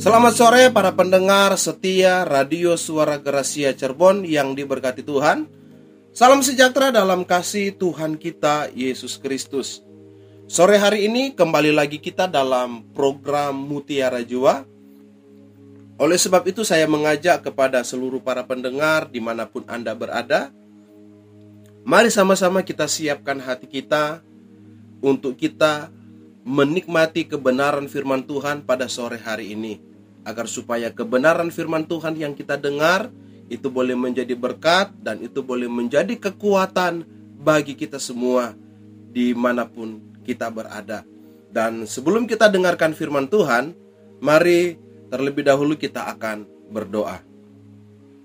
[0.00, 5.44] Selamat sore para pendengar setia Radio Suara Gerasia Cirebon yang diberkati Tuhan.
[6.16, 9.84] Salam sejahtera dalam kasih Tuhan kita Yesus Kristus.
[10.48, 14.64] Sore hari ini kembali lagi kita dalam program Mutiara Jiwa.
[16.00, 20.48] Oleh sebab itu saya mengajak kepada seluruh para pendengar di mana pun Anda berada.
[21.84, 24.24] Mari sama-sama kita siapkan hati kita
[25.04, 25.92] untuk kita
[26.48, 29.89] menikmati kebenaran firman Tuhan pada sore hari ini
[30.24, 33.08] agar supaya kebenaran firman Tuhan yang kita dengar
[33.50, 37.02] itu boleh menjadi berkat dan itu boleh menjadi kekuatan
[37.40, 38.54] bagi kita semua
[39.10, 41.02] di mana pun kita berada.
[41.50, 43.74] Dan sebelum kita dengarkan firman Tuhan,
[44.22, 44.78] mari
[45.10, 47.18] terlebih dahulu kita akan berdoa.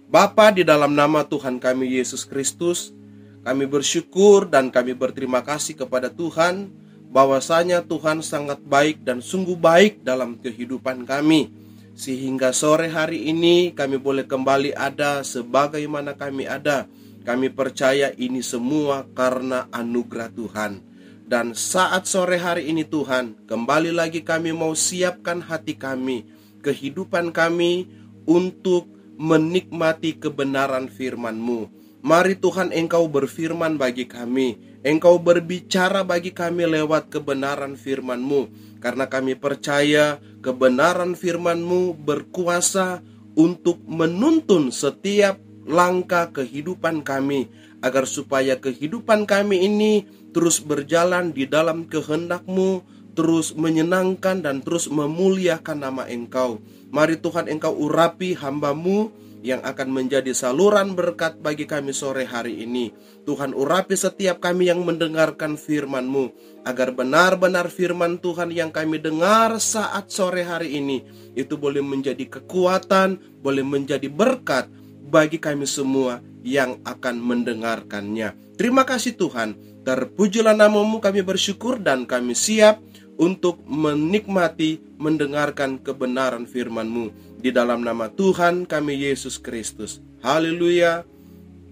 [0.05, 2.93] Bapa di dalam nama Tuhan kami Yesus Kristus,
[3.41, 6.69] kami bersyukur dan kami berterima kasih kepada Tuhan
[7.09, 11.64] bahwasanya Tuhan sangat baik dan sungguh baik dalam kehidupan kami
[11.95, 16.85] sehingga sore hari ini kami boleh kembali ada sebagaimana kami ada.
[17.25, 20.77] Kami percaya ini semua karena anugerah Tuhan.
[21.25, 26.21] Dan saat sore hari ini Tuhan, kembali lagi kami mau siapkan hati kami,
[26.61, 27.89] kehidupan kami
[28.29, 28.85] untuk
[29.17, 31.65] menikmati kebenaran firman-Mu.
[32.05, 39.33] Mari Tuhan Engkau berfirman bagi kami, Engkau berbicara bagi kami lewat kebenaran firman-Mu, karena kami
[39.33, 43.01] percaya kebenaran firman-Mu berkuasa
[43.33, 47.49] untuk menuntun setiap langkah kehidupan kami,
[47.81, 50.05] agar supaya kehidupan kami ini
[50.37, 52.85] terus berjalan di dalam kehendak-Mu,
[53.17, 56.61] terus menyenangkan dan terus memuliakan nama Engkau.
[56.93, 59.09] Mari Tuhan Engkau urapi hambamu
[59.45, 62.89] yang akan menjadi saluran berkat bagi kami sore hari ini.
[63.29, 66.33] Tuhan urapi setiap kami yang mendengarkan firman-Mu,
[66.65, 71.05] agar benar-benar firman Tuhan yang kami dengar saat sore hari ini,
[71.37, 74.65] itu boleh menjadi kekuatan, boleh menjadi berkat
[75.05, 78.57] bagi kami semua yang akan mendengarkannya.
[78.57, 82.81] Terima kasih Tuhan, terpujilah namamu kami bersyukur dan kami siap
[83.15, 87.24] untuk menikmati mendengarkan kebenaran firman-Mu.
[87.39, 90.01] Di dalam nama Tuhan kami Yesus Kristus.
[90.25, 91.05] Haleluya.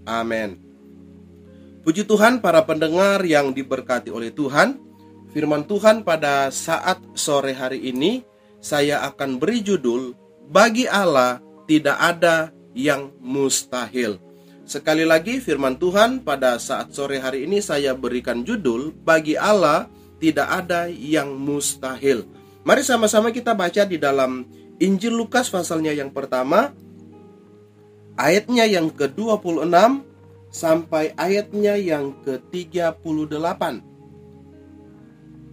[0.04, 0.60] Amin.
[1.84, 4.80] Puji Tuhan para pendengar yang diberkati oleh Tuhan.
[5.36, 8.22] Firman Tuhan pada saat sore hari ini
[8.62, 14.16] saya akan beri judul Bagi Allah tidak ada yang mustahil.
[14.64, 20.48] Sekali lagi firman Tuhan pada saat sore hari ini saya berikan judul Bagi Allah tidak
[20.48, 22.24] ada yang mustahil.
[22.64, 24.48] Mari sama-sama kita baca di dalam
[24.82, 26.74] Injil Lukas pasalnya yang pertama
[28.18, 29.70] ayatnya yang ke-26
[30.50, 33.62] sampai ayatnya yang ke-38.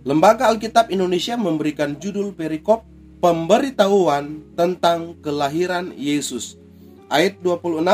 [0.02, 2.82] Lembaga Alkitab Indonesia memberikan judul perikop
[3.22, 6.58] pemberitahuan tentang kelahiran Yesus.
[7.06, 7.86] Ayat 26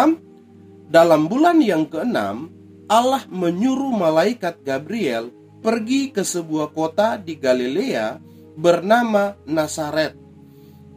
[0.87, 2.47] Dalam bulan yang keenam
[2.87, 5.27] Allah menyuruh malaikat Gabriel
[5.59, 8.15] pergi ke sebuah kota di Galilea
[8.55, 10.26] bernama Nazaret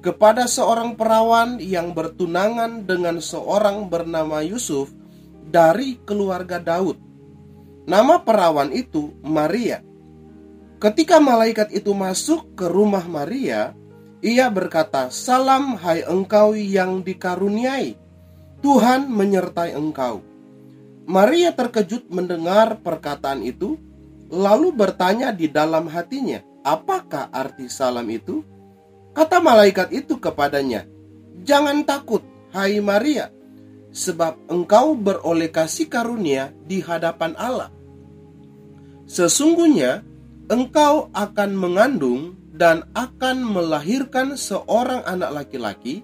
[0.01, 4.89] kepada seorang perawan yang bertunangan dengan seorang bernama Yusuf
[5.45, 6.97] dari keluarga Daud.
[7.85, 9.85] Nama perawan itu Maria.
[10.81, 13.77] Ketika malaikat itu masuk ke rumah Maria,
[14.25, 18.01] ia berkata, "Salam, hai engkau yang dikaruniai,
[18.65, 20.25] Tuhan menyertai engkau."
[21.05, 23.77] Maria terkejut mendengar perkataan itu,
[24.33, 28.41] lalu bertanya di dalam hatinya, "Apakah arti salam itu?"
[29.21, 30.89] Kata malaikat itu kepadanya,
[31.45, 32.25] "Jangan takut,
[32.57, 33.29] hai Maria,
[33.93, 37.69] sebab engkau beroleh kasih karunia di hadapan Allah.
[39.05, 40.01] Sesungguhnya
[40.49, 46.01] engkau akan mengandung dan akan melahirkan seorang anak laki-laki,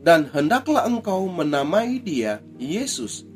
[0.00, 3.28] dan hendaklah engkau menamai dia Yesus.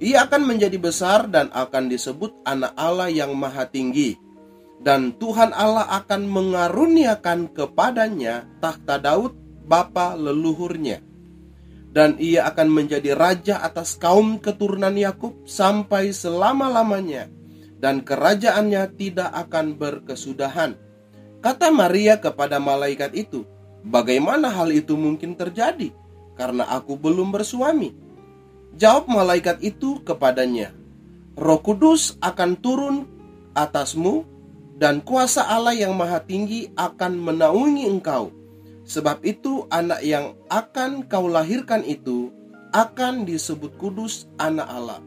[0.00, 4.25] Ia akan menjadi besar dan akan disebut Anak Allah yang Maha Tinggi."
[4.86, 9.34] Dan Tuhan Allah akan mengaruniakan kepadanya takhta Daud
[9.66, 11.02] bapa leluhurnya.
[11.90, 17.26] Dan ia akan menjadi raja atas kaum keturunan Yakub sampai selama-lamanya.
[17.82, 20.78] Dan kerajaannya tidak akan berkesudahan.
[21.42, 23.42] Kata Maria kepada malaikat itu
[23.82, 25.90] bagaimana hal itu mungkin terjadi?
[26.38, 27.90] Karena aku belum bersuami.
[28.78, 30.70] Jawab malaikat itu kepadanya
[31.34, 32.96] Roh Kudus akan turun
[33.56, 34.35] atasmu
[34.76, 38.28] dan kuasa Allah yang maha tinggi akan menaungi engkau.
[38.86, 42.30] Sebab itu anak yang akan kau lahirkan itu
[42.70, 45.00] akan disebut kudus anak Allah.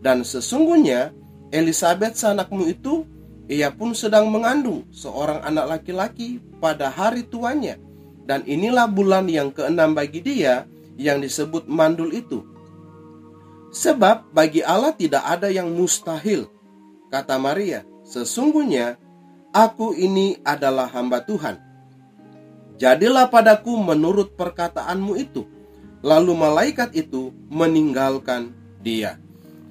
[0.00, 1.14] Dan sesungguhnya
[1.54, 3.06] Elizabeth sanakmu itu
[3.46, 7.76] ia pun sedang mengandung seorang anak laki-laki pada hari tuanya
[8.24, 10.64] Dan inilah bulan yang keenam bagi dia
[10.96, 12.40] yang disebut mandul itu.
[13.68, 16.48] Sebab bagi Allah tidak ada yang mustahil.
[17.12, 19.00] Kata Maria, sesungguhnya
[19.50, 21.58] aku ini adalah hamba Tuhan.
[22.74, 25.46] Jadilah padaku menurut perkataanmu itu.
[26.04, 28.52] Lalu malaikat itu meninggalkan
[28.84, 29.16] dia.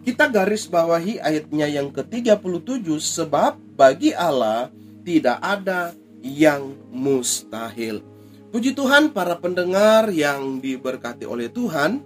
[0.03, 4.74] Kita garis bawahi ayatnya yang ke-37 sebab bagi Allah
[5.06, 5.94] tidak ada
[6.24, 8.01] yang mustahil.
[8.50, 12.01] Puji Tuhan para pendengar yang diberkati oleh Tuhan.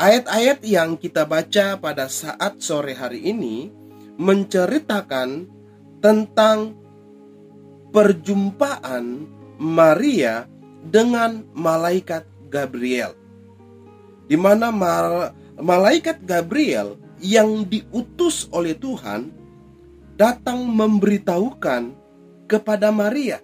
[0.00, 3.68] Ayat-ayat yang kita baca pada saat sore hari ini
[4.20, 5.48] menceritakan
[6.04, 6.76] tentang
[7.88, 9.24] perjumpaan
[9.56, 10.44] Maria
[10.84, 13.16] dengan malaikat Gabriel.
[14.28, 14.68] Di mana
[15.56, 19.32] malaikat Gabriel yang diutus oleh Tuhan
[20.20, 21.96] datang memberitahukan
[22.44, 23.40] kepada Maria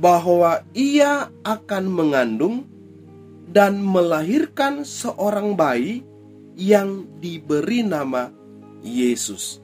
[0.00, 2.66] bahwa ia akan mengandung
[3.52, 6.02] dan melahirkan seorang bayi
[6.58, 8.32] yang diberi nama
[8.82, 9.63] Yesus.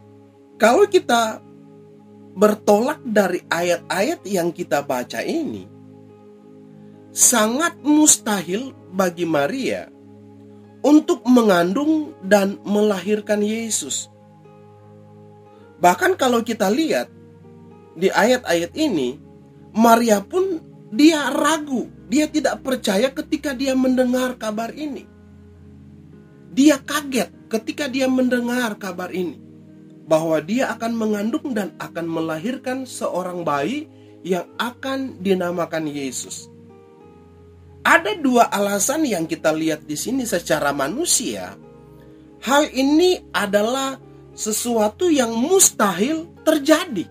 [0.60, 1.40] Kalau kita
[2.36, 5.64] bertolak dari ayat-ayat yang kita baca ini,
[7.16, 9.88] sangat mustahil bagi Maria
[10.84, 14.12] untuk mengandung dan melahirkan Yesus.
[15.80, 17.08] Bahkan kalau kita lihat
[17.96, 19.16] di ayat-ayat ini,
[19.72, 20.60] Maria pun
[20.92, 25.08] dia ragu, dia tidak percaya ketika dia mendengar kabar ini.
[26.52, 29.49] Dia kaget ketika dia mendengar kabar ini
[30.06, 33.88] bahwa dia akan mengandung dan akan melahirkan seorang bayi
[34.20, 36.50] yang akan dinamakan Yesus.
[37.80, 41.56] Ada dua alasan yang kita lihat di sini secara manusia.
[42.44, 43.96] Hal ini adalah
[44.36, 47.08] sesuatu yang mustahil terjadi.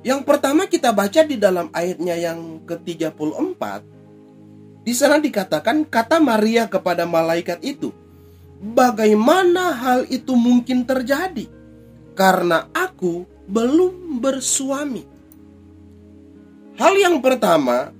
[0.00, 3.62] Yang pertama kita baca di dalam ayatnya yang ke-34.
[4.80, 7.92] Di sana dikatakan kata Maria kepada malaikat itu,
[8.62, 11.59] "Bagaimana hal itu mungkin terjadi?
[12.14, 15.04] Karena aku belum bersuami."
[16.80, 17.92] Hal yang pertama,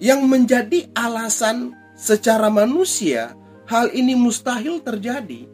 [0.00, 3.36] yang menjadi alasan secara manusia
[3.68, 5.44] hal ini mustahil terjadi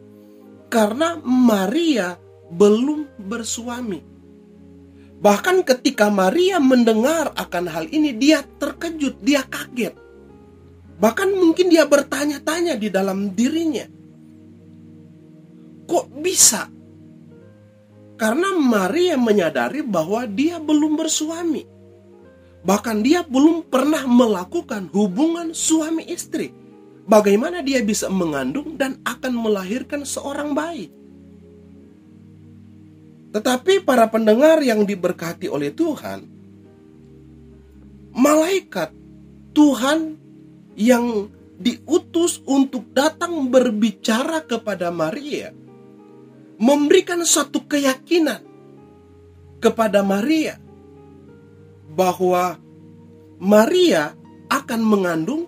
[0.71, 2.15] karena Maria
[2.47, 3.99] belum bersuami.
[5.17, 9.97] Bahkan ketika Maria mendengar akan hal ini dia terkejut, dia kaget.
[10.97, 13.85] Bahkan mungkin dia bertanya-tanya di dalam dirinya.
[15.89, 16.69] Kok bisa?
[18.17, 21.77] Karena Maria menyadari bahwa dia belum bersuami
[22.67, 26.51] Bahkan dia belum pernah melakukan hubungan suami istri.
[27.07, 30.91] Bagaimana dia bisa mengandung dan akan melahirkan seorang bayi?
[33.31, 36.27] Tetapi para pendengar yang diberkati oleh Tuhan,
[38.11, 38.91] malaikat
[39.55, 40.19] Tuhan
[40.75, 45.55] yang diutus untuk datang berbicara kepada Maria,
[46.57, 48.41] memberikan satu keyakinan
[49.61, 50.57] kepada Maria
[51.93, 52.57] bahwa
[53.37, 54.13] Maria
[54.49, 55.45] akan mengandung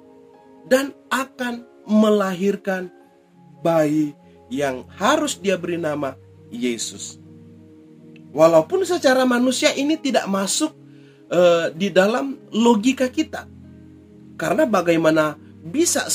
[0.70, 2.94] dan akan melahirkan
[3.66, 4.14] bayi
[4.50, 6.14] yang harus dia beri nama
[6.50, 7.18] Yesus.
[8.30, 10.74] Walaupun secara manusia ini tidak masuk
[11.34, 13.50] uh, di dalam logika kita.
[14.38, 16.08] Karena bagaimana bisa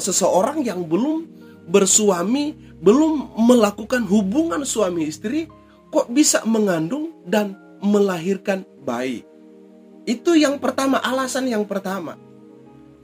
[0.00, 1.28] seseorang yang belum
[1.68, 5.50] bersuami, belum melakukan hubungan suami istri,
[5.90, 9.26] kok bisa mengandung dan melahirkan bayi?
[10.08, 12.16] Itu yang pertama, alasan yang pertama.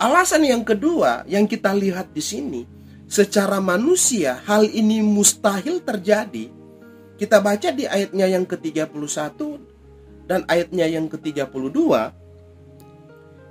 [0.00, 2.62] Alasan yang kedua yang kita lihat di sini,
[3.04, 6.50] secara manusia hal ini mustahil terjadi.
[7.14, 9.38] Kita baca di ayatnya yang ke-31
[10.26, 11.78] dan ayatnya yang ke-32.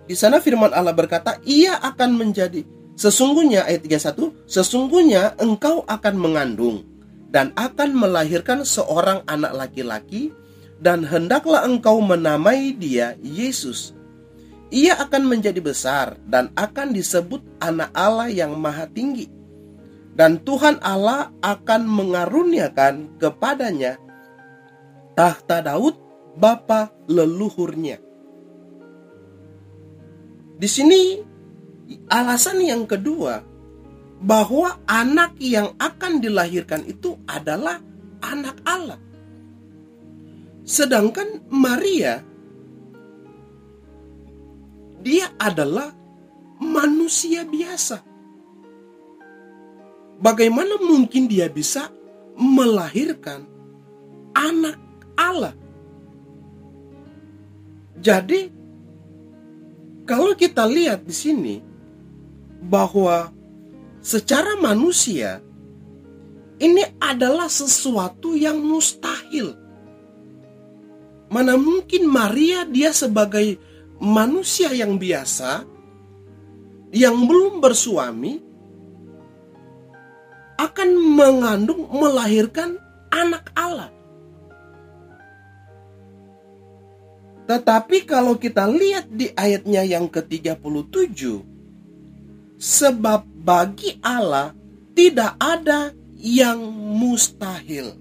[0.04, 6.86] Di sana firman Allah berkata, "Ia akan menjadi sesungguhnya ayat 31, sesungguhnya engkau akan mengandung
[7.34, 10.30] dan akan melahirkan seorang anak laki-laki
[10.78, 13.96] dan hendaklah engkau menamai dia Yesus.
[14.74, 19.30] Ia akan menjadi besar dan akan disebut anak Allah yang maha tinggi.
[20.14, 23.98] Dan Tuhan Allah akan mengaruniakan kepadanya
[25.18, 25.98] tahta Daud
[26.38, 27.98] bapa leluhurnya.
[30.58, 31.33] Di sini
[32.10, 33.44] alasan yang kedua
[34.24, 37.84] bahwa anak yang akan dilahirkan itu adalah
[38.24, 39.00] anak Allah.
[40.64, 42.24] Sedangkan Maria
[45.04, 45.92] dia adalah
[46.64, 48.00] manusia biasa.
[50.24, 51.92] Bagaimana mungkin dia bisa
[52.40, 53.44] melahirkan
[54.32, 54.80] anak
[55.20, 55.52] Allah?
[58.00, 58.64] Jadi
[60.04, 61.56] Kalau kita lihat di sini
[62.68, 63.32] bahwa
[64.00, 65.44] secara manusia
[66.64, 69.56] ini adalah sesuatu yang mustahil.
[71.28, 73.58] Mana mungkin Maria dia sebagai
[73.98, 75.66] manusia yang biasa
[76.94, 78.38] yang belum bersuami
[80.62, 82.78] akan mengandung melahirkan
[83.10, 83.90] anak Allah.
[87.44, 91.53] Tetapi kalau kita lihat di ayatnya yang ke-37,
[92.64, 94.56] sebab bagi Allah
[94.96, 97.92] tidak ada yang mustahil.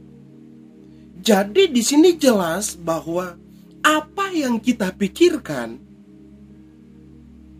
[1.18, 3.34] Jadi di sini jelas bahwa
[3.82, 5.82] apa yang kita pikirkan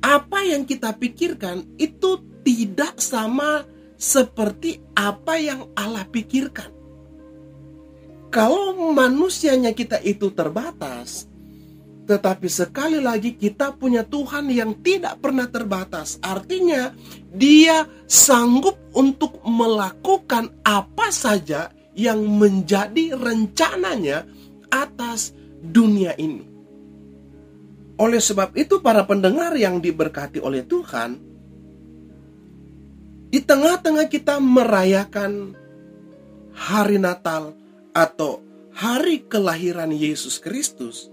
[0.03, 3.63] apa yang kita pikirkan itu tidak sama
[3.95, 6.75] seperti apa yang Allah pikirkan.
[8.35, 11.31] Kalau manusianya kita itu terbatas,
[12.13, 16.21] tetapi sekali lagi kita punya Tuhan yang tidak pernah terbatas.
[16.21, 16.93] Artinya
[17.33, 24.29] dia sanggup untuk melakukan apa saja yang menjadi rencananya
[24.69, 25.33] atas
[25.65, 26.45] dunia ini.
[27.97, 31.17] Oleh sebab itu para pendengar yang diberkati oleh Tuhan,
[33.33, 35.57] di tengah-tengah kita merayakan
[36.53, 37.57] hari Natal
[37.97, 41.12] atau hari kelahiran Yesus Kristus,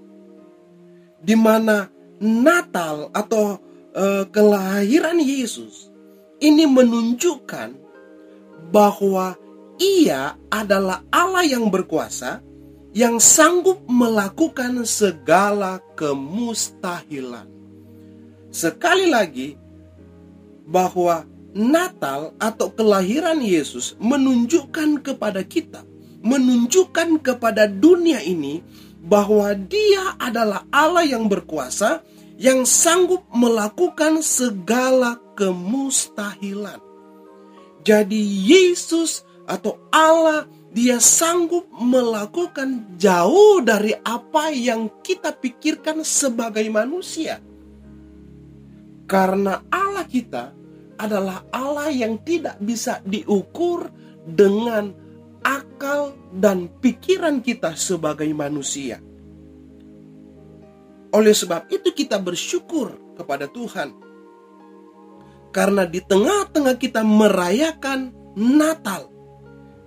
[1.19, 1.87] di mana
[2.19, 3.59] Natal atau
[3.95, 5.91] e, kelahiran Yesus
[6.39, 7.75] ini menunjukkan
[8.71, 9.35] bahwa
[9.79, 12.43] Ia adalah Allah yang berkuasa
[12.91, 17.47] yang sanggup melakukan segala kemustahilan.
[18.49, 19.53] Sekali lagi,
[20.69, 25.81] bahwa Natal atau kelahiran Yesus menunjukkan kepada kita,
[26.21, 28.61] menunjukkan kepada dunia ini
[28.99, 32.03] bahwa Dia adalah Allah yang berkuasa
[32.39, 36.79] yang sanggup melakukan segala kemustahilan.
[37.83, 47.41] Jadi Yesus atau Allah dia sanggup melakukan jauh dari apa yang kita pikirkan sebagai manusia.
[49.09, 50.53] Karena Allah kita
[51.01, 53.89] adalah Allah yang tidak bisa diukur
[54.23, 54.93] dengan
[55.43, 58.99] akal dan pikiran kita sebagai manusia.
[61.09, 63.89] Oleh sebab itu kita bersyukur kepada Tuhan.
[65.49, 69.09] Karena di tengah-tengah kita merayakan Natal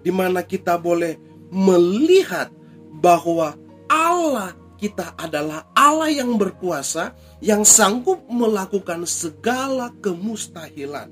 [0.02, 1.14] di mana kita boleh
[1.54, 2.50] melihat
[2.98, 3.54] bahwa
[3.86, 11.06] Allah kita adalah Allah yang berkuasa yang sanggup melakukan segala kemustahilan.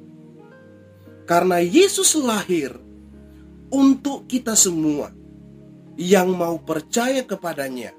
[1.23, 2.75] Karena Yesus lahir
[3.71, 5.15] untuk kita semua
[5.99, 7.95] yang mau percaya kepadanya.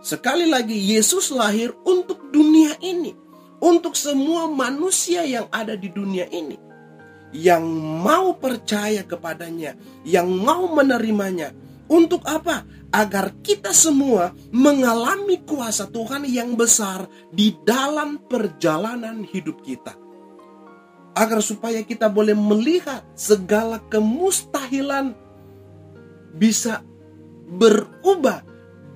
[0.00, 3.12] Sekali lagi Yesus lahir untuk dunia ini,
[3.60, 6.56] untuk semua manusia yang ada di dunia ini.
[7.30, 7.64] Yang
[8.00, 11.52] mau percaya kepadanya, yang mau menerimanya.
[11.90, 12.62] Untuk apa?
[12.90, 19.94] agar kita semua mengalami kuasa Tuhan yang besar di dalam perjalanan hidup kita.
[21.12, 25.12] Agar supaya kita boleh melihat segala kemustahilan
[26.34, 26.86] bisa
[27.50, 28.46] berubah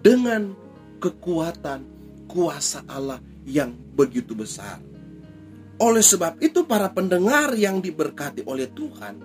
[0.01, 0.55] dengan
[1.03, 1.83] kekuatan
[2.31, 4.79] kuasa Allah yang begitu besar.
[5.83, 9.19] Oleh sebab itu para pendengar yang diberkati oleh Tuhan,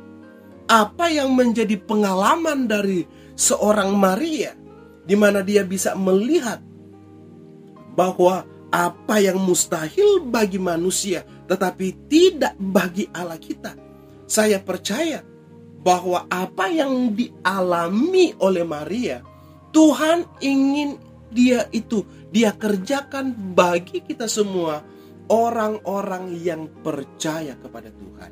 [0.65, 3.05] apa yang menjadi pengalaman dari
[3.37, 4.57] seorang Maria
[5.05, 6.61] di mana dia bisa melihat
[7.97, 13.73] bahwa apa yang mustahil bagi manusia tetapi tidak bagi Allah kita.
[14.29, 15.25] Saya percaya
[15.81, 19.25] bahwa apa yang dialami oleh Maria
[19.73, 21.01] Tuhan ingin
[21.33, 24.81] dia itu dia kerjakan bagi kita semua
[25.29, 28.31] orang-orang yang percaya kepada Tuhan.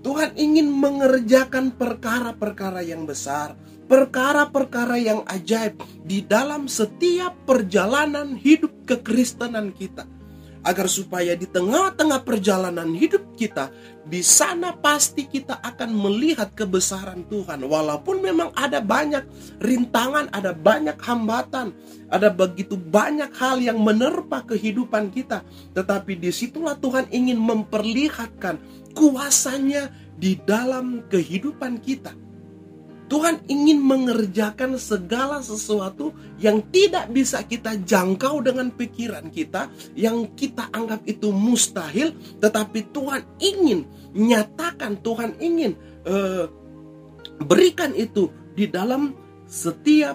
[0.00, 3.54] Tuhan ingin mengerjakan perkara-perkara yang besar
[3.90, 10.06] perkara-perkara yang ajaib di dalam setiap perjalanan hidup kekristenan kita.
[10.60, 13.72] Agar supaya di tengah-tengah perjalanan hidup kita,
[14.04, 17.64] di sana pasti kita akan melihat kebesaran Tuhan.
[17.64, 19.24] Walaupun memang ada banyak
[19.56, 21.72] rintangan, ada banyak hambatan,
[22.12, 25.40] ada begitu banyak hal yang menerpa kehidupan kita.
[25.72, 28.60] Tetapi di situlah Tuhan ingin memperlihatkan
[28.92, 29.88] kuasanya
[30.20, 32.12] di dalam kehidupan kita
[33.10, 39.66] Tuhan ingin mengerjakan segala sesuatu yang tidak bisa kita jangkau dengan pikiran kita,
[39.98, 43.82] yang kita anggap itu mustahil, tetapi Tuhan ingin
[44.14, 45.74] nyatakan, Tuhan ingin
[46.06, 46.46] uh,
[47.42, 49.18] berikan itu di dalam
[49.50, 50.14] setiap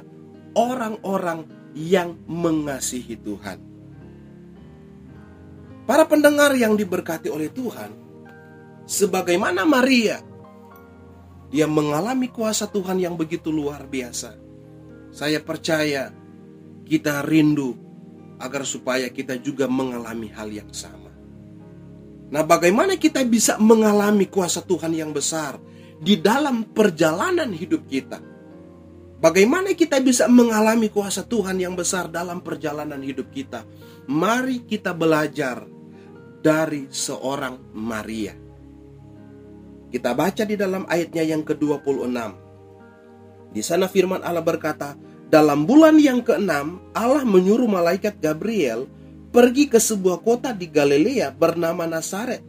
[0.56, 1.44] orang-orang
[1.76, 3.60] yang mengasihi Tuhan.
[5.84, 7.92] Para pendengar yang diberkati oleh Tuhan,
[8.88, 10.24] sebagaimana Maria,
[11.54, 14.38] dia mengalami kuasa Tuhan yang begitu luar biasa.
[15.16, 16.12] Saya percaya
[16.86, 17.74] kita rindu
[18.38, 21.12] agar supaya kita juga mengalami hal yang sama.
[22.26, 25.62] Nah, bagaimana kita bisa mengalami kuasa Tuhan yang besar
[26.02, 28.20] di dalam perjalanan hidup kita?
[29.16, 33.64] Bagaimana kita bisa mengalami kuasa Tuhan yang besar dalam perjalanan hidup kita?
[34.12, 35.64] Mari kita belajar
[36.44, 38.45] dari seorang Maria.
[39.96, 42.20] Kita baca di dalam ayatnya yang ke-26.
[43.56, 45.00] Di sana firman Allah berkata,
[45.32, 48.92] dalam bulan yang keenam, Allah menyuruh malaikat Gabriel
[49.32, 52.44] pergi ke sebuah kota di Galilea bernama Nazaret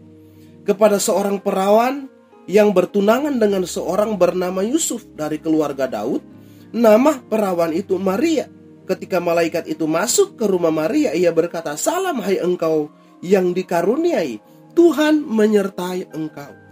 [0.67, 2.11] kepada seorang perawan
[2.51, 6.35] yang bertunangan dengan seorang bernama Yusuf dari keluarga Daud
[6.75, 8.51] Nama perawan itu Maria.
[8.85, 12.91] Ketika malaikat itu masuk ke rumah Maria, ia berkata, "Salam hai engkau
[13.23, 14.43] yang dikaruniai,
[14.75, 16.66] Tuhan menyertai engkau."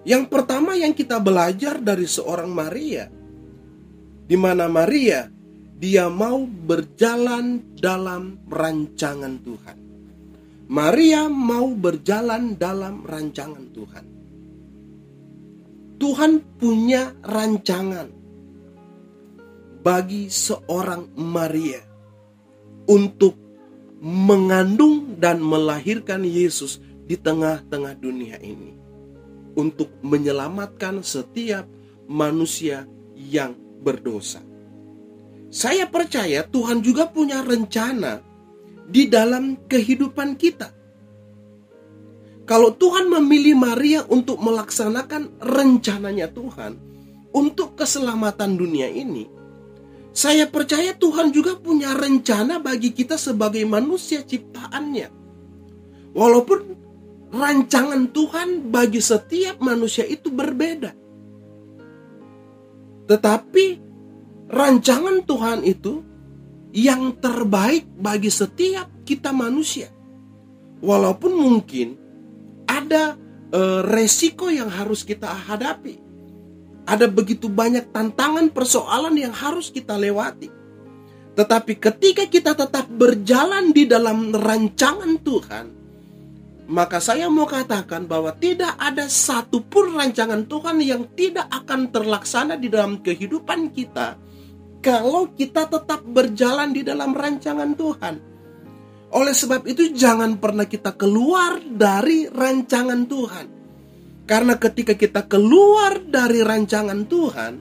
[0.00, 3.04] Yang pertama yang kita belajar dari seorang Maria,
[4.24, 5.28] di mana Maria
[5.76, 9.78] dia mau berjalan dalam rancangan Tuhan.
[10.70, 14.06] Maria mau berjalan dalam rancangan Tuhan.
[16.00, 18.08] Tuhan punya rancangan
[19.84, 21.84] bagi seorang Maria
[22.88, 23.36] untuk
[24.00, 28.79] mengandung dan melahirkan Yesus di tengah-tengah dunia ini
[29.56, 31.66] untuk menyelamatkan setiap
[32.10, 34.42] manusia yang berdosa.
[35.50, 38.22] Saya percaya Tuhan juga punya rencana
[38.86, 40.70] di dalam kehidupan kita.
[42.46, 46.74] Kalau Tuhan memilih Maria untuk melaksanakan rencananya Tuhan
[47.30, 49.26] untuk keselamatan dunia ini,
[50.10, 55.06] saya percaya Tuhan juga punya rencana bagi kita sebagai manusia ciptaannya.
[56.10, 56.69] Walaupun
[57.30, 60.92] rancangan Tuhan bagi setiap manusia itu berbeda.
[63.06, 63.66] Tetapi
[64.50, 66.02] rancangan Tuhan itu
[66.70, 69.90] yang terbaik bagi setiap kita manusia.
[70.80, 71.98] Walaupun mungkin
[72.70, 73.18] ada
[73.50, 76.10] e, resiko yang harus kita hadapi
[76.90, 80.50] ada begitu banyak tantangan persoalan yang harus kita lewati.
[81.38, 85.66] Tetapi ketika kita tetap berjalan di dalam rancangan Tuhan,
[86.70, 92.70] maka saya mau katakan bahwa tidak ada satupun rancangan Tuhan yang tidak akan terlaksana di
[92.70, 94.14] dalam kehidupan kita
[94.78, 98.14] kalau kita tetap berjalan di dalam rancangan Tuhan.
[99.10, 103.46] Oleh sebab itu jangan pernah kita keluar dari rancangan Tuhan.
[104.30, 107.52] Karena ketika kita keluar dari rancangan Tuhan,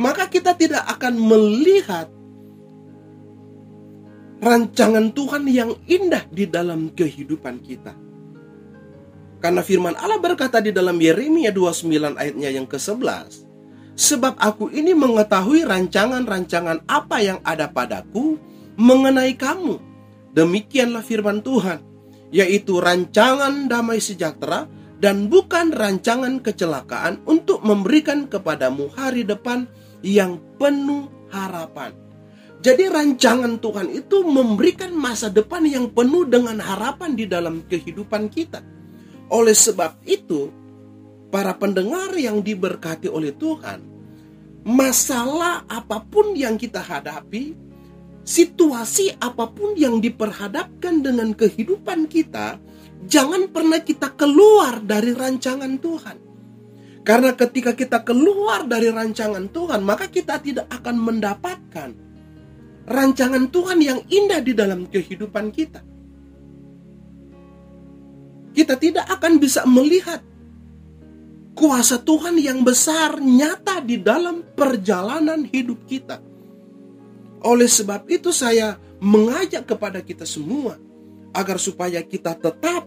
[0.00, 2.08] maka kita tidak akan melihat
[4.40, 8.13] rancangan Tuhan yang indah di dalam kehidupan kita.
[9.44, 13.44] Karena firman Allah berkata di dalam Yeremia 29 ayatnya yang ke-11,
[13.92, 18.40] Sebab aku ini mengetahui rancangan-rancangan apa yang ada padaku
[18.80, 19.76] mengenai kamu.
[20.32, 21.84] Demikianlah firman Tuhan,
[22.32, 24.64] yaitu rancangan damai sejahtera
[24.96, 29.68] dan bukan rancangan kecelakaan untuk memberikan kepadamu hari depan
[30.00, 31.92] yang penuh harapan.
[32.64, 38.73] Jadi rancangan Tuhan itu memberikan masa depan yang penuh dengan harapan di dalam kehidupan kita.
[39.34, 40.46] Oleh sebab itu,
[41.34, 43.82] para pendengar yang diberkati oleh Tuhan,
[44.62, 47.58] masalah apa pun yang kita hadapi,
[48.22, 52.62] situasi apa pun yang diperhadapkan dengan kehidupan kita,
[53.10, 56.16] jangan pernah kita keluar dari rancangan Tuhan.
[57.02, 61.90] Karena ketika kita keluar dari rancangan Tuhan, maka kita tidak akan mendapatkan
[62.88, 65.93] rancangan Tuhan yang indah di dalam kehidupan kita.
[68.54, 70.22] Kita tidak akan bisa melihat
[71.58, 76.22] kuasa Tuhan yang besar nyata di dalam perjalanan hidup kita.
[77.44, 80.78] Oleh sebab itu saya mengajak kepada kita semua
[81.34, 82.86] agar supaya kita tetap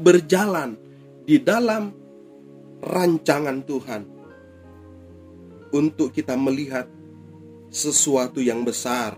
[0.00, 0.74] berjalan
[1.28, 1.92] di dalam
[2.80, 4.02] rancangan Tuhan
[5.70, 6.88] untuk kita melihat
[7.70, 9.14] sesuatu yang besar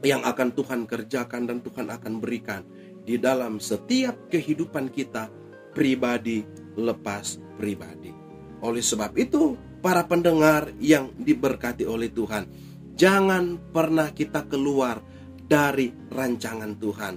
[0.00, 2.64] yang akan Tuhan kerjakan dan Tuhan akan berikan
[3.04, 5.28] di dalam setiap kehidupan kita
[5.72, 6.44] pribadi
[6.76, 8.12] lepas pribadi.
[8.60, 12.44] Oleh sebab itu, para pendengar yang diberkati oleh Tuhan,
[12.96, 15.00] jangan pernah kita keluar
[15.50, 17.14] dari rancangan Tuhan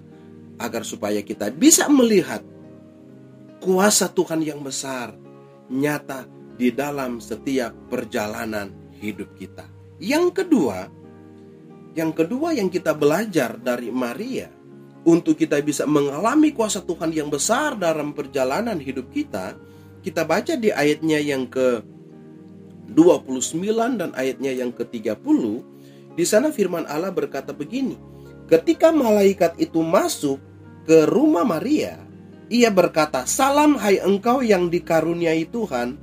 [0.58, 2.42] agar supaya kita bisa melihat
[3.60, 5.16] kuasa Tuhan yang besar
[5.68, 9.66] nyata di dalam setiap perjalanan hidup kita.
[10.00, 10.88] Yang kedua,
[11.94, 14.50] yang kedua yang kita belajar dari Maria
[15.04, 19.56] untuk kita bisa mengalami kuasa Tuhan yang besar dalam perjalanan hidup kita,
[20.00, 21.84] kita baca di ayatnya yang ke
[22.92, 25.40] 29 dan ayatnya yang ke-30,
[26.16, 28.00] di sana firman Allah berkata begini,
[28.48, 30.40] ketika malaikat itu masuk
[30.88, 32.00] ke rumah Maria,
[32.52, 36.00] ia berkata, "Salam hai engkau yang dikaruniai Tuhan."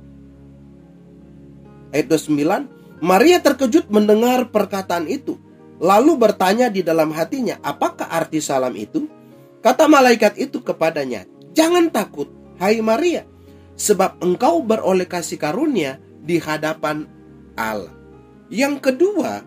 [1.93, 2.69] Ayat 29,
[3.01, 5.37] Maria terkejut mendengar perkataan itu
[5.81, 9.09] lalu bertanya di dalam hatinya, "Apakah arti salam itu?"
[9.65, 11.25] Kata malaikat itu kepadanya,
[11.57, 12.29] "Jangan takut,
[12.61, 13.25] hai Maria,
[13.73, 17.09] sebab engkau beroleh kasih karunia di hadapan
[17.57, 17.93] Allah."
[18.53, 19.41] Yang kedua,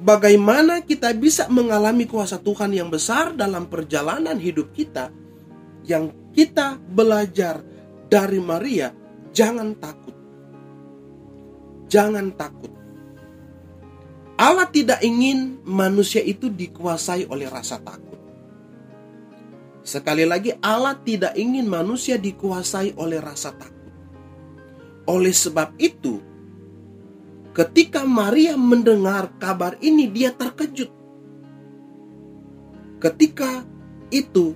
[0.00, 5.08] bagaimana kita bisa mengalami kuasa Tuhan yang besar dalam perjalanan hidup kita
[5.86, 7.62] yang kita belajar
[8.10, 8.92] dari Maria,
[9.32, 10.14] jangan takut.
[11.86, 12.75] Jangan takut.
[14.36, 18.20] Allah tidak ingin manusia itu dikuasai oleh rasa takut.
[19.80, 23.92] Sekali lagi, Allah tidak ingin manusia dikuasai oleh rasa takut.
[25.08, 26.20] Oleh sebab itu,
[27.56, 30.92] ketika Maria mendengar kabar ini, dia terkejut.
[33.00, 33.64] Ketika
[34.12, 34.52] itu,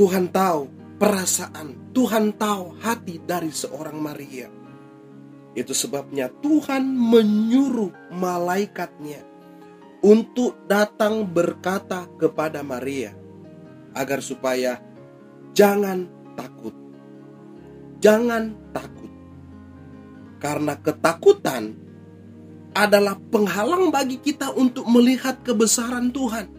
[0.00, 4.48] Tuhan tahu perasaan, Tuhan tahu hati dari seorang Maria.
[5.56, 9.24] Itu sebabnya Tuhan menyuruh malaikatnya
[10.04, 13.16] untuk datang berkata kepada Maria
[13.96, 14.76] agar supaya
[15.56, 16.04] jangan
[16.36, 16.76] takut.
[18.04, 19.08] Jangan takut.
[20.36, 21.72] Karena ketakutan
[22.76, 26.52] adalah penghalang bagi kita untuk melihat kebesaran Tuhan.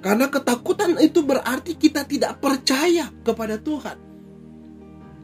[0.00, 4.05] Karena ketakutan itu berarti kita tidak percaya kepada Tuhan.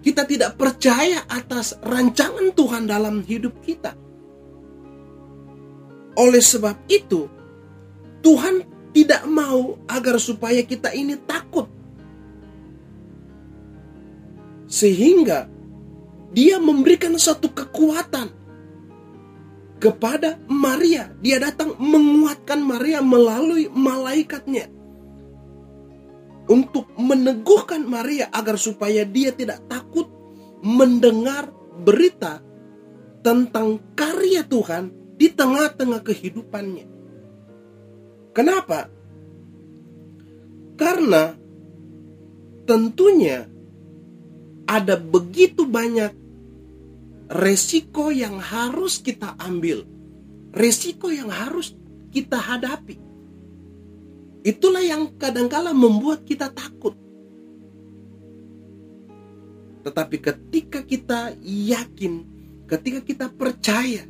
[0.03, 3.95] Kita tidak percaya atas rancangan Tuhan dalam hidup kita.
[6.19, 7.31] Oleh sebab itu,
[8.21, 11.71] Tuhan tidak mau agar supaya kita ini takut.
[14.67, 15.47] Sehingga
[16.35, 18.29] dia memberikan satu kekuatan
[19.79, 21.15] kepada Maria.
[21.23, 24.82] Dia datang menguatkan Maria melalui malaikatnya
[26.53, 30.05] untuk meneguhkan Maria agar supaya dia tidak takut
[30.61, 31.49] mendengar
[31.81, 32.45] berita
[33.25, 36.87] tentang karya Tuhan di tengah-tengah kehidupannya.
[38.37, 38.93] Kenapa?
[40.77, 41.33] Karena
[42.69, 43.49] tentunya
[44.69, 46.13] ada begitu banyak
[47.33, 49.89] resiko yang harus kita ambil,
[50.53, 51.73] resiko yang harus
[52.13, 53.12] kita hadapi.
[54.43, 56.99] Itulah yang kadangkala membuat kita takut.
[59.83, 62.27] Tetapi ketika kita yakin,
[62.67, 64.07] ketika kita percaya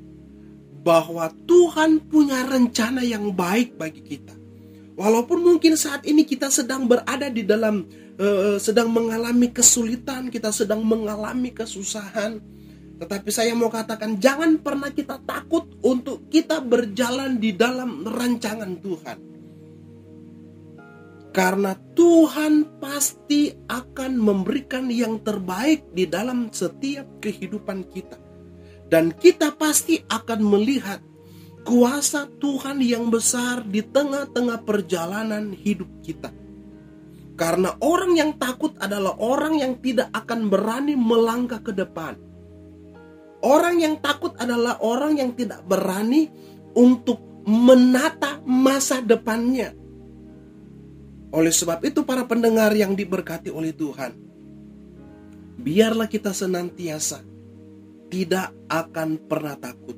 [0.83, 4.35] bahwa Tuhan punya rencana yang baik bagi kita.
[4.93, 7.89] Walaupun mungkin saat ini kita sedang berada di dalam
[8.21, 12.43] uh, sedang mengalami kesulitan, kita sedang mengalami kesusahan,
[13.01, 19.19] tetapi saya mau katakan jangan pernah kita takut untuk kita berjalan di dalam rancangan Tuhan.
[21.33, 28.21] Karena Tuhan pasti akan memberikan yang terbaik di dalam setiap kehidupan kita.
[28.93, 31.01] Dan kita pasti akan melihat
[31.65, 36.29] kuasa Tuhan yang besar di tengah-tengah perjalanan hidup kita.
[37.33, 42.13] Karena orang yang takut adalah orang yang tidak akan berani melangkah ke depan.
[43.41, 46.29] Orang yang takut adalah orang yang tidak berani
[46.77, 49.82] untuk menata masa depannya
[51.33, 54.13] oleh sebab itu para pendengar yang diberkati oleh Tuhan,
[55.57, 57.25] biarlah kita senantiasa
[58.13, 59.97] tidak akan pernah takut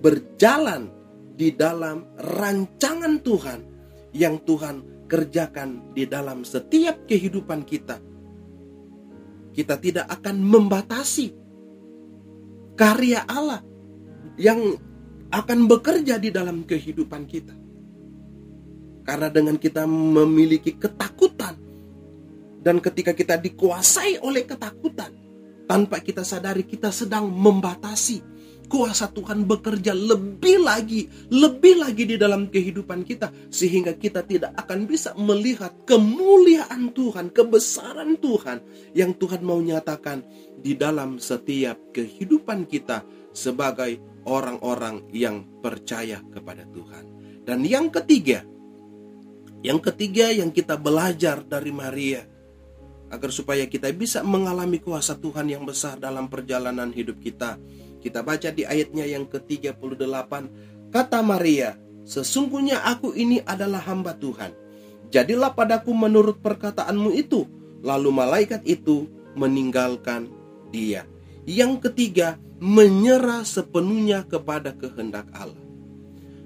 [0.00, 0.88] berjalan
[1.36, 3.60] di dalam rancangan Tuhan
[4.12, 7.96] yang Tuhan kerjakan di dalam setiap kehidupan kita.
[9.50, 11.26] Kita tidak akan membatasi
[12.76, 13.60] karya Allah
[14.40, 14.76] yang
[15.30, 17.54] akan bekerja di dalam kehidupan kita.
[19.02, 21.56] Karena dengan kita memiliki ketakutan
[22.60, 25.16] dan ketika kita dikuasai oleh ketakutan,
[25.64, 28.20] tanpa kita sadari kita sedang membatasi
[28.70, 34.86] kuasa Tuhan bekerja lebih lagi, lebih lagi di dalam kehidupan kita sehingga kita tidak akan
[34.86, 38.62] bisa melihat kemuliaan Tuhan, kebesaran Tuhan
[38.94, 40.22] yang Tuhan mau nyatakan
[40.60, 47.04] di dalam setiap kehidupan kita sebagai orang-orang yang percaya kepada Tuhan.
[47.42, 48.46] Dan yang ketiga,
[49.60, 52.24] yang ketiga yang kita belajar dari Maria
[53.10, 57.58] agar supaya kita bisa mengalami kuasa Tuhan yang besar dalam perjalanan hidup kita.
[58.00, 60.32] Kita baca di ayatnya yang ke-38,
[60.88, 64.54] kata Maria, sesungguhnya aku ini adalah hamba Tuhan.
[65.10, 67.44] Jadilah padaku menurut perkataanmu itu.
[67.82, 70.30] Lalu malaikat itu meninggalkan
[70.70, 71.04] dia.
[71.44, 75.69] Yang ketiga, menyerah sepenuhnya kepada kehendak Allah.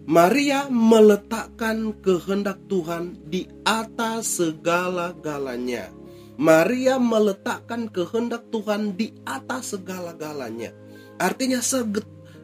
[0.05, 5.89] Maria meletakkan kehendak Tuhan di atas segala-galanya.
[6.37, 10.77] Maria meletakkan kehendak Tuhan di atas segala-galanya.
[11.17, 11.65] Artinya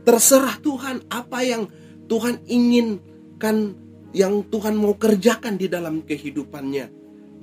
[0.09, 1.69] terserah Tuhan apa yang
[2.09, 3.77] Tuhan inginkan
[4.17, 6.89] yang Tuhan mau kerjakan di dalam kehidupannya.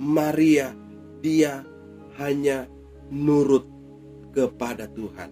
[0.02, 0.74] Maria
[1.22, 1.62] dia
[2.18, 2.66] hanya
[3.14, 3.70] nurut
[4.34, 5.30] kepada Tuhan.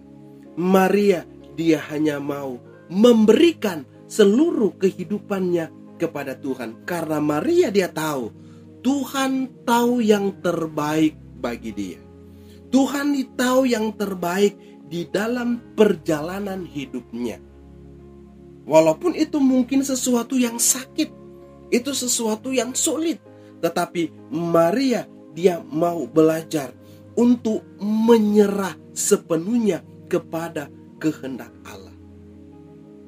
[0.55, 1.27] Maria
[1.59, 2.55] dia hanya mau
[2.87, 8.31] memberikan seluruh kehidupannya kepada Tuhan karena Maria dia tahu
[8.87, 11.99] Tuhan tahu yang terbaik bagi dia.
[12.71, 14.55] Tuhan tahu yang terbaik
[14.87, 17.39] di dalam perjalanan hidupnya.
[18.67, 21.11] Walaupun itu mungkin sesuatu yang sakit,
[21.71, 23.19] itu sesuatu yang sulit,
[23.63, 26.71] tetapi Maria dia mau belajar
[27.15, 30.67] untuk menyerah sepenuhnya kepada
[30.99, 31.86] kehendak Allah.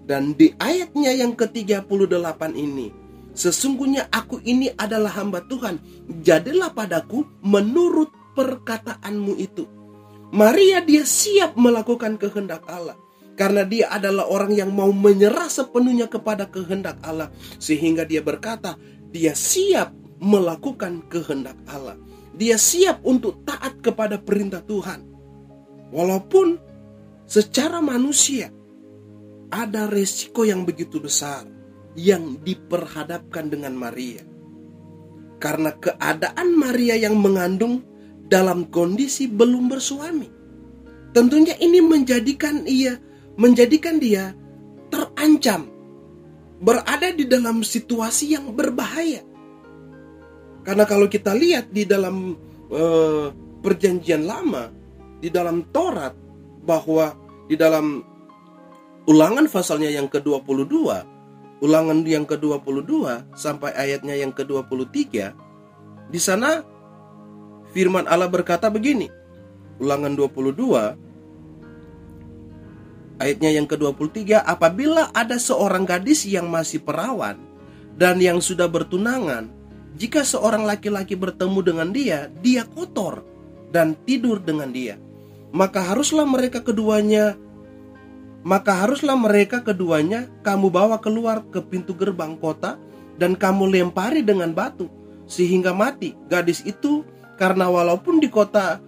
[0.10, 2.90] Dan di ayatnya yang ke-38 ini,
[3.38, 5.78] sesungguhnya aku ini adalah hamba Tuhan,
[6.26, 9.70] jadilah padaku menurut perkataanmu itu.
[10.34, 12.98] Maria dia siap melakukan kehendak Allah
[13.38, 17.30] karena dia adalah orang yang mau menyerah sepenuhnya kepada kehendak Allah
[17.62, 18.78] sehingga dia berkata
[19.14, 21.98] dia siap melakukan kehendak Allah.
[22.34, 25.06] Dia siap untuk taat kepada perintah Tuhan.
[25.90, 26.58] Walaupun
[27.26, 28.54] secara manusia
[29.50, 31.46] ada resiko yang begitu besar
[31.98, 34.22] yang diperhadapkan dengan Maria.
[35.42, 37.82] Karena keadaan Maria yang mengandung
[38.30, 40.30] dalam kondisi belum bersuami.
[41.10, 42.94] Tentunya ini menjadikan ia
[43.40, 44.36] menjadikan dia
[44.92, 45.72] terancam
[46.60, 49.24] berada di dalam situasi yang berbahaya.
[50.68, 52.36] Karena kalau kita lihat di dalam
[52.68, 53.32] uh,
[53.64, 54.68] perjanjian lama,
[55.24, 56.12] di dalam Taurat
[56.68, 57.16] bahwa
[57.48, 58.04] di dalam
[59.10, 60.86] ulangan pasalnya yang ke-22,
[61.66, 65.34] ulangan yang ke-22 sampai ayatnya yang ke-23,
[66.14, 66.62] di sana
[67.74, 69.10] firman Allah berkata begini.
[69.82, 70.94] Ulangan 22
[73.18, 77.42] ayatnya yang ke-23, apabila ada seorang gadis yang masih perawan
[77.98, 79.50] dan yang sudah bertunangan,
[79.98, 83.26] jika seorang laki-laki bertemu dengan dia, dia kotor
[83.74, 85.02] dan tidur dengan dia.
[85.50, 87.49] Maka haruslah mereka keduanya
[88.44, 92.80] maka haruslah mereka keduanya kamu bawa keluar ke pintu gerbang kota
[93.20, 94.88] dan kamu lempari dengan batu
[95.28, 96.16] sehingga mati.
[96.32, 97.04] Gadis itu
[97.36, 98.80] karena walaupun di kota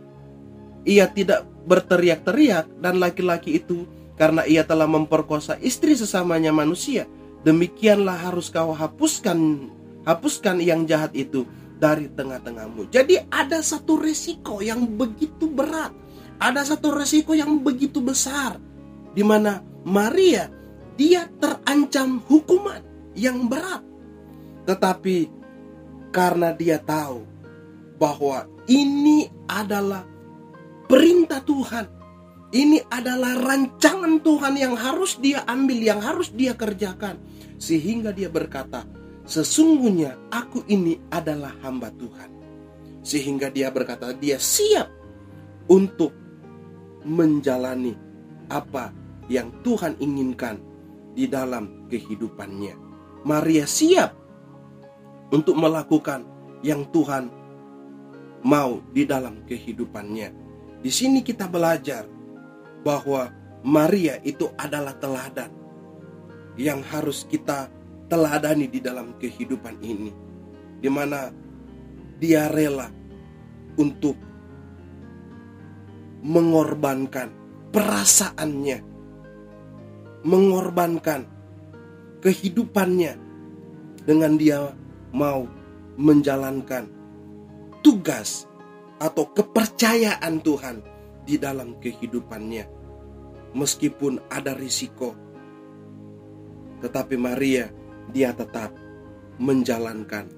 [0.88, 3.86] ia tidak berteriak-teriak dan laki-laki itu
[4.16, 7.06] karena ia telah memperkosa istri sesamanya manusia,
[7.44, 9.68] demikianlah harus kau hapuskan
[10.08, 11.46] hapuskan yang jahat itu
[11.78, 12.90] dari tengah-tengahmu.
[12.90, 15.92] Jadi ada satu resiko yang begitu berat,
[16.40, 18.71] ada satu resiko yang begitu besar
[19.12, 20.48] di mana Maria
[20.96, 22.82] dia terancam hukuman
[23.18, 23.82] yang berat.
[24.70, 25.18] Tetapi
[26.14, 27.26] karena dia tahu
[27.98, 30.06] bahwa ini adalah
[30.86, 31.88] perintah Tuhan.
[32.52, 37.16] Ini adalah rancangan Tuhan yang harus dia ambil, yang harus dia kerjakan.
[37.56, 38.84] Sehingga dia berkata,
[39.24, 42.30] sesungguhnya aku ini adalah hamba Tuhan.
[43.08, 44.92] Sehingga dia berkata, dia siap
[45.72, 46.12] untuk
[47.08, 47.96] menjalani
[48.52, 48.92] apa
[49.32, 50.60] yang Tuhan inginkan
[51.16, 52.76] di dalam kehidupannya.
[53.24, 54.12] Maria siap
[55.32, 56.28] untuk melakukan
[56.60, 57.32] yang Tuhan
[58.44, 60.36] mau di dalam kehidupannya.
[60.84, 62.04] Di sini kita belajar
[62.84, 63.32] bahwa
[63.64, 65.54] Maria itu adalah teladan
[66.58, 67.70] yang harus kita
[68.12, 70.12] teladani di dalam kehidupan ini,
[70.82, 71.32] di mana
[72.20, 72.90] dia rela
[73.78, 74.18] untuk
[76.26, 77.32] mengorbankan
[77.72, 78.91] perasaannya,
[80.22, 81.26] mengorbankan
[82.22, 83.18] kehidupannya
[84.06, 84.74] dengan dia
[85.12, 85.46] mau
[85.98, 86.88] menjalankan
[87.82, 88.46] tugas
[89.02, 90.78] atau kepercayaan Tuhan
[91.26, 92.66] di dalam kehidupannya.
[93.52, 95.12] Meskipun ada risiko,
[96.80, 97.68] tetapi Maria
[98.08, 98.72] dia tetap
[99.42, 100.32] menjalankan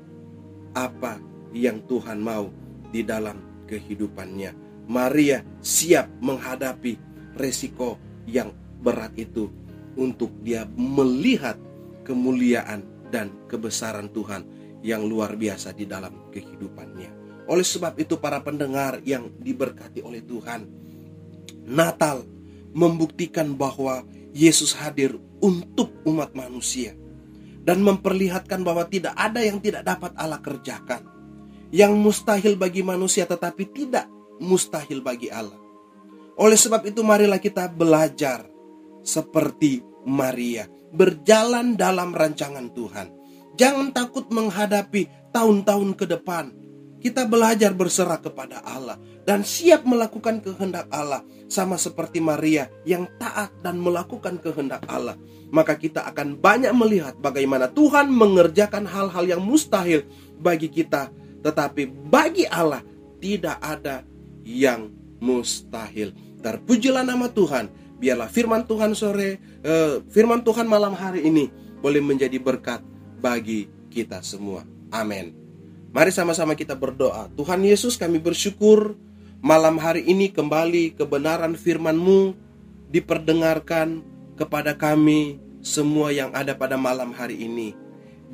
[0.73, 1.21] apa
[1.53, 2.49] yang Tuhan mau
[2.89, 4.57] di dalam kehidupannya.
[4.89, 6.97] Maria siap menghadapi
[7.37, 8.49] risiko yang
[8.81, 9.62] berat itu
[9.99, 11.57] untuk dia melihat
[12.03, 14.43] kemuliaan dan kebesaran Tuhan
[14.83, 17.45] yang luar biasa di dalam kehidupannya.
[17.47, 20.67] Oleh sebab itu para pendengar yang diberkati oleh Tuhan,
[21.67, 22.23] Natal
[22.73, 24.03] membuktikan bahwa
[24.33, 26.97] Yesus hadir untuk umat manusia.
[27.63, 31.07] dan memperlihatkan bahwa tidak ada yang tidak dapat Allah kerjakan.
[31.71, 34.05] Yang mustahil bagi manusia tetapi tidak
[34.37, 35.57] mustahil bagi Allah.
[36.37, 38.45] Oleh sebab itu marilah kita belajar
[39.03, 43.07] seperti Maria, berjalan dalam rancangan Tuhan.
[43.59, 46.45] Jangan takut menghadapi tahun-tahun ke depan.
[47.03, 48.95] Kita belajar berserah kepada Allah
[49.27, 51.19] dan siap melakukan kehendak Allah,
[51.51, 55.19] sama seperti Maria yang taat dan melakukan kehendak Allah.
[55.51, 60.07] Maka kita akan banyak melihat bagaimana Tuhan mengerjakan hal-hal yang mustahil
[60.39, 61.11] bagi kita,
[61.43, 62.81] tetapi bagi Allah
[63.19, 64.07] tidak ada
[64.47, 64.89] yang
[65.19, 66.15] mustahil.
[66.39, 67.82] Terpujilah nama Tuhan.
[68.03, 71.47] Biarlah firman Tuhan sore, eh, firman Tuhan malam hari ini
[71.79, 72.83] boleh menjadi berkat
[73.23, 74.67] bagi kita semua.
[74.91, 75.31] Amin.
[75.95, 77.31] Mari sama-sama kita berdoa.
[77.31, 78.99] Tuhan Yesus kami bersyukur
[79.39, 82.35] malam hari ini kembali kebenaran firman-Mu
[82.91, 84.03] diperdengarkan
[84.35, 87.71] kepada kami semua yang ada pada malam hari ini.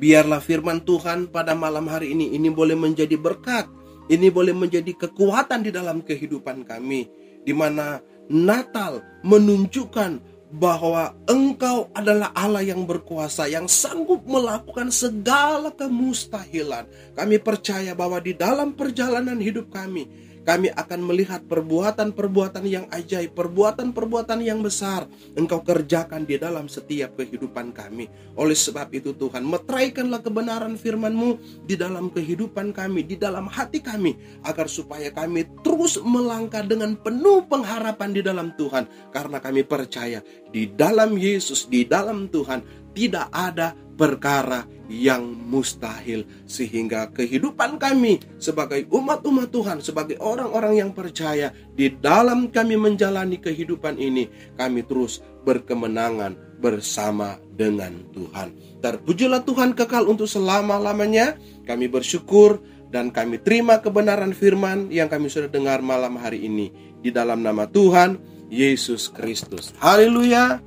[0.02, 3.70] Biarlah firman Tuhan pada malam hari ini ini boleh menjadi berkat,
[4.10, 7.06] ini boleh menjadi kekuatan di dalam kehidupan kami
[7.46, 16.86] di mana Natal menunjukkan bahwa engkau adalah Allah yang berkuasa yang sanggup melakukan segala kemustahilan.
[17.14, 24.42] Kami percaya bahwa di dalam perjalanan hidup kami kami akan melihat perbuatan-perbuatan yang ajaib, perbuatan-perbuatan
[24.42, 25.06] yang besar
[25.38, 28.10] Engkau kerjakan di dalam setiap kehidupan kami.
[28.34, 34.18] Oleh sebab itu Tuhan, meteraikanlah kebenaran firman-Mu di dalam kehidupan kami, di dalam hati kami,
[34.42, 38.90] agar supaya kami terus melangkah dengan penuh pengharapan di dalam Tuhan.
[39.14, 40.18] Karena kami percaya
[40.50, 48.88] di dalam Yesus, di dalam Tuhan, tidak ada perkara yang mustahil sehingga kehidupan kami sebagai
[48.88, 56.34] umat-umat Tuhan sebagai orang-orang yang percaya di dalam kami menjalani kehidupan ini kami terus berkemenangan
[56.60, 58.80] bersama dengan Tuhan.
[58.80, 61.40] Terpujilah Tuhan kekal untuk selama-lamanya.
[61.64, 62.60] Kami bersyukur
[62.92, 66.68] dan kami terima kebenaran firman yang kami sudah dengar malam hari ini
[67.00, 68.20] di dalam nama Tuhan
[68.52, 69.72] Yesus Kristus.
[69.80, 70.60] Haleluya.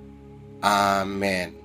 [0.64, 1.63] Amin.